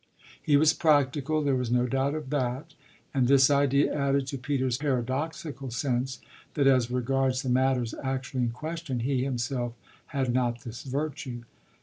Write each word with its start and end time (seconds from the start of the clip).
He 0.41 0.57
was 0.57 0.73
practical 0.73 1.43
there 1.43 1.55
was 1.55 1.69
no 1.69 1.85
doubt 1.85 2.15
of 2.15 2.31
that; 2.31 2.73
and 3.13 3.27
this 3.27 3.51
idea 3.51 3.93
added 3.93 4.25
to 4.25 4.37
Peter's 4.39 4.79
paradoxical 4.79 5.69
sense 5.69 6.19
that 6.55 6.65
as 6.65 6.89
regards 6.89 7.43
the 7.43 7.49
matters 7.49 7.93
actually 8.01 8.41
in 8.45 8.49
question 8.49 9.01
he 9.01 9.23
himself 9.23 9.73
had 10.07 10.33
not 10.33 10.61
this 10.61 10.81
virtue. 10.81 11.43